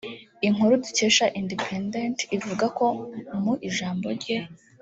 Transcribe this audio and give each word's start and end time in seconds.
Inkuru 0.47 0.73
dukesha 0.83 1.25
Independent 1.41 2.17
ivuga 2.35 2.65
ko 2.77 2.85
mu 3.43 3.53
ijambo 3.67 4.07
rye 4.17 4.37